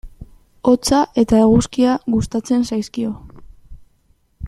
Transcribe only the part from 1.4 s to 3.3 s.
eguzkia gustatzen zaizkio.